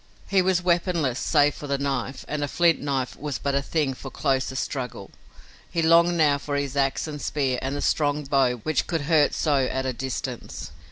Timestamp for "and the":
7.61-7.81